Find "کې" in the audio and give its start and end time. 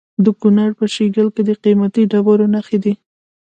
1.35-1.41